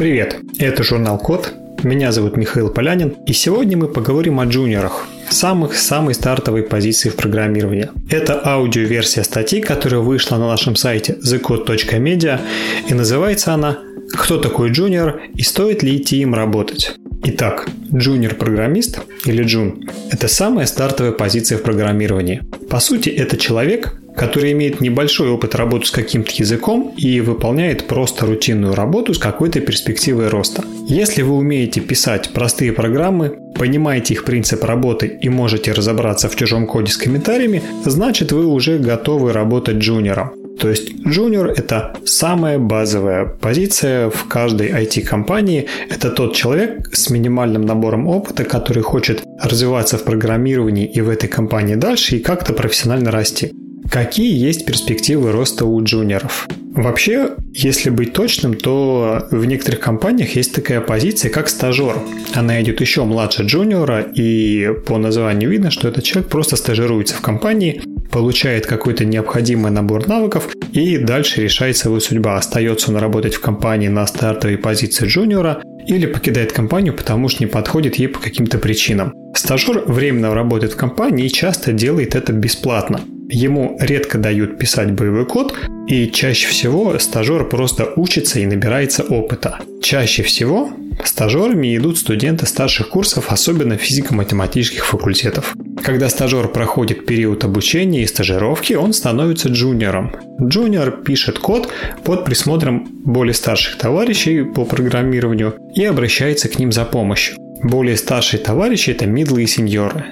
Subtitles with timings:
[0.00, 1.52] Привет, это журнал Код.
[1.82, 7.16] Меня зовут Михаил Полянин, и сегодня мы поговорим о джуниорах, самых самой стартовой позиции в
[7.16, 7.90] программировании.
[8.08, 12.40] Это аудиоверсия статьи, которая вышла на нашем сайте thecode.media,
[12.88, 13.78] и называется она
[14.14, 16.96] «Кто такой джуниор и стоит ли идти им работать?».
[17.24, 22.40] Итак, джуниор-программист или джун– это самая стартовая позиция в программировании.
[22.70, 28.26] По сути, это человек, который имеет небольшой опыт работы с каким-то языком и выполняет просто
[28.26, 30.62] рутинную работу с какой-то перспективой роста.
[30.86, 36.66] Если вы умеете писать простые программы, понимаете их принцип работы и можете разобраться в чужом
[36.66, 40.32] коде с комментариями, значит вы уже готовы работать джуниором.
[40.60, 45.66] То есть джуниор– это самая базовая позиция в каждой IT-компании.
[45.88, 51.28] Это тот человек с минимальным набором опыта, который хочет развиваться в программировании и в этой
[51.30, 53.52] компании дальше и как-то профессионально расти.
[53.90, 56.48] Какие есть перспективы роста у джуниоров?
[56.76, 61.96] Вообще, если быть точным, то в некоторых компаниях есть такая позиция, как стажер.
[62.34, 67.20] Она идет еще младше джуниора, и по названию видно, что этот человек просто стажируется в
[67.20, 72.36] компании, получает какой-то необходимый набор навыков, и дальше решает свою судьба.
[72.36, 77.48] Остается он работать в компании на стартовой позиции джуниора или покидает компанию, потому что не
[77.48, 79.12] подходит ей по каким-то причинам.
[79.34, 83.00] Стажер временно работает в компании и часто делает это бесплатно.
[83.32, 85.54] Ему редко дают писать боевой код,
[85.86, 89.60] и чаще всего стажер просто учится и набирается опыта.
[89.80, 90.70] Чаще всего
[91.04, 95.54] стажерами идут студенты старших курсов, особенно физико-математических факультетов.
[95.82, 100.12] Когда стажер проходит период обучения и стажировки, он становится джуниором.
[100.42, 101.68] Джуниор пишет код
[102.04, 107.36] под присмотром более старших товарищей по программированию и обращается к ним за помощью.
[107.62, 110.06] Более старшие товарищи– это мидлы и сеньоры.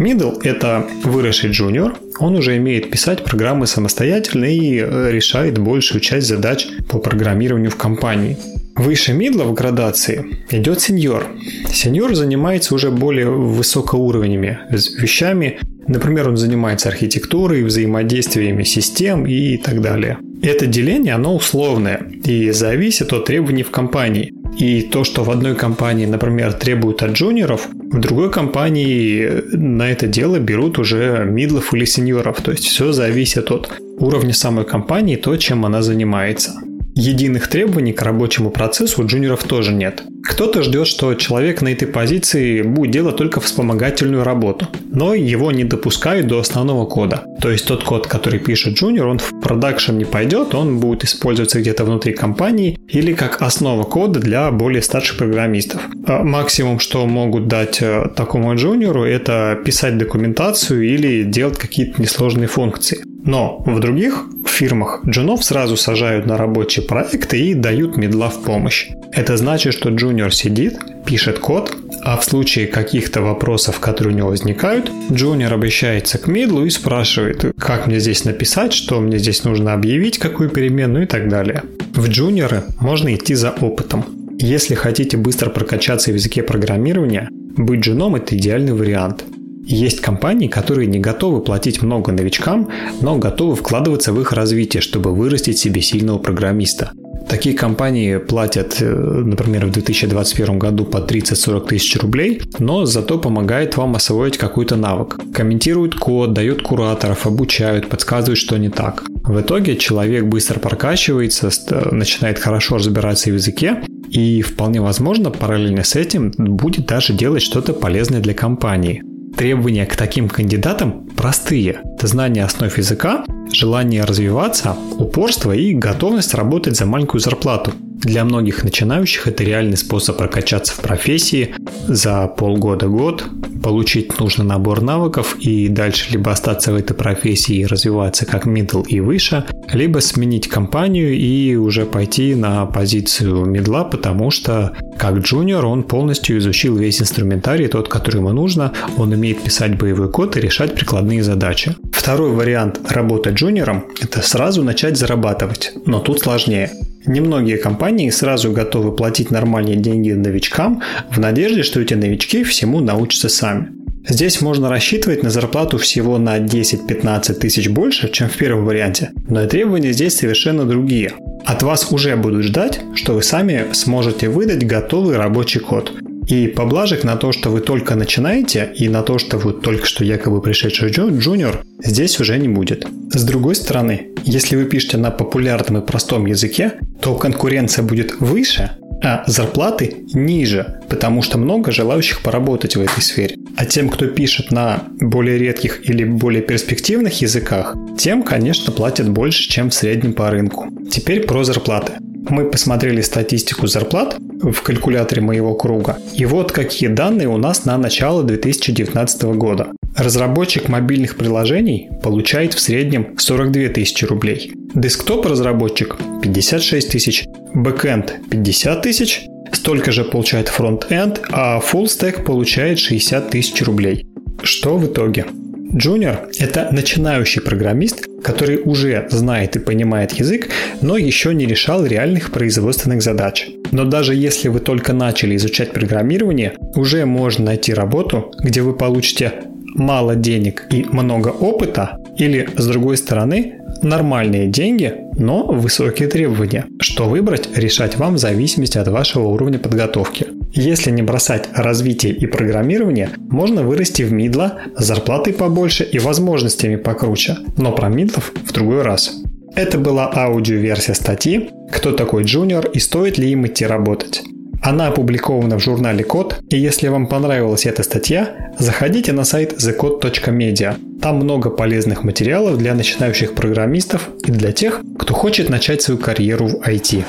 [0.00, 6.26] Middle– это выросший джуниор, он уже умеет писать программы самостоятельно и э, решает большую часть
[6.26, 8.38] задач по программированию в компании.
[8.76, 11.26] Выше мидла в градации идет сеньор.
[11.70, 15.58] Сеньор занимается уже более высокоуровневыми вещами.
[15.86, 20.16] Например, он занимается архитектурой, взаимодействиями систем и так далее.
[20.42, 24.32] Это деление, оно условное и зависит от требований в компании.
[24.58, 30.06] И то, что в одной компании, например, требуют от джуниоров, в другой компании на это
[30.06, 32.40] дело берут уже мидлов или сеньоров.
[32.42, 36.60] То есть все зависит от уровня самой компании, то, чем она занимается.
[37.00, 40.02] Единых требований к рабочему процессу у джуниоров тоже нет.
[40.22, 45.64] Кто-то ждет, что человек на этой позиции будет делать только вспомогательную работу, но его не
[45.64, 47.24] допускают до основного кода.
[47.40, 51.58] То есть тот код, который пишет джуниор, он в продакшн не пойдет, он будет использоваться
[51.58, 55.80] где-то внутри компании или как основа кода для более старших программистов.
[56.06, 62.46] А максимум, что могут дать э, такому джуниору, это писать документацию или делать какие-то несложные
[62.46, 63.02] функции.
[63.24, 64.26] Но в других
[64.60, 68.90] фирмах джунов сразу сажают на рабочие проекты и дают медла в помощь.
[69.10, 74.28] Это значит, что джуниор сидит, пишет код, а в случае каких-то вопросов, которые у него
[74.28, 79.72] возникают, джуниор обращается к медлу и спрашивает, как мне здесь написать, что мне здесь нужно
[79.72, 81.62] объявить, какую переменную и так далее.
[81.94, 84.04] В джуниоры можно идти за опытом.
[84.38, 89.24] Если хотите быстро прокачаться в языке программирования, быть джуном– это идеальный вариант–
[89.70, 92.68] есть компании, которые не готовы платить много новичкам,
[93.00, 96.92] но готовы вкладываться в их развитие, чтобы вырастить себе сильного программиста.
[97.28, 103.76] Такие компании платят, э, например, в 2021 году по 30-40 тысяч рублей, но зато помогает
[103.76, 105.16] вам освоить какой-то навык.
[105.32, 109.04] Комментируют код, дают кураторов, обучают, подсказывают, что не так.
[109.22, 111.50] В итоге человек быстро прокачивается,
[111.92, 117.72] начинает хорошо разбираться в языке, и вполне возможно параллельно с этим будет даже делать что-то
[117.72, 119.04] полезное для компании.
[119.40, 121.80] Требования к таким кандидатам простые.
[121.96, 127.72] Это знание основ языка, желание развиваться, упорство и готовность работать за маленькую зарплату.
[128.02, 131.54] Для многих начинающих это реальный способ прокачаться в профессии
[131.86, 133.24] за полгода-год,
[133.62, 138.86] получить нужный набор навыков и дальше либо остаться в этой профессии и развиваться как middle
[138.86, 145.66] и выше, либо сменить компанию и уже пойти на позицию медла, потому что как джуниор
[145.66, 150.40] он полностью изучил весь инструментарий, тот, который ему нужно, он умеет писать боевой код и
[150.40, 151.76] решать прикладные задачи.
[151.92, 156.70] Второй вариант работы джуниором– это сразу начать зарабатывать, но тут сложнее.
[157.06, 163.28] Немногие компании сразу готовы платить нормальные деньги новичкам в надежде, что эти новички всему научатся
[163.28, 163.72] сами.
[164.06, 169.44] Здесь можно рассчитывать на зарплату всего на 10-15 тысяч больше, чем в первом варианте, но
[169.44, 171.12] и требования здесь совершенно другие.
[171.44, 175.92] От вас уже будут ждать, что вы сами сможете выдать готовый рабочий код.
[176.26, 180.04] И поблажек на то, что вы только начинаете, и на то, что вы только что
[180.04, 182.86] якобы пришедший джуниор, здесь уже не будет.
[183.12, 188.70] С другой стороны, если вы пишете на популярном и простом языке, то конкуренция будет выше,
[189.02, 193.36] а зарплаты ниже, потому что много желающих поработать в этой сфере.
[193.56, 199.48] А тем, кто пишет на более редких или более перспективных языках, тем, конечно, платят больше,
[199.48, 200.68] чем в среднем по рынку.
[200.90, 201.94] Теперь про зарплаты.
[202.28, 205.98] Мы посмотрели статистику зарплат в калькуляторе Моего круга.
[206.14, 209.68] И вот какие данные у нас на начало 2019 года.
[209.96, 214.52] Разработчик мобильных приложений получает в среднем 42 тысячи рублей.
[214.74, 217.24] Десктоп-разработчик 56 тысяч,
[217.54, 224.06] бэкэнд 50 тысяч, столько же получает фронт-энд, а stack получает 60 тысяч рублей.
[224.42, 225.26] Что в итоге?
[225.74, 230.48] Джуниор– это начинающий программист, который уже знает и понимает язык,
[230.80, 233.48] но еще не решал реальных производственных задач.
[233.72, 239.32] Но даже если вы только начали изучать программирование, уже можно найти работу, где вы получите
[239.74, 246.66] мало денег и много опыта, или, с другой стороны, нормальные деньги, но высокие требования.
[246.80, 250.26] Что выбрать, решать вам в зависимости от вашего уровня подготовки.
[250.52, 256.76] Если не бросать развитие и программирование, можно вырасти в мидла с зарплатой побольше и возможностями
[256.76, 259.12] покруче, но про мидлов в другой раз.
[259.54, 264.22] Это была аудиоверсия статьи «Кто такой джуниор и стоит ли им идти работать?».
[264.62, 270.76] Она опубликована в журнале Код, и если вам понравилась эта статья, заходите на сайт thecode.media.
[271.00, 276.48] Там много полезных материалов для начинающих программистов и для тех, кто хочет начать свою карьеру
[276.48, 277.04] в IT.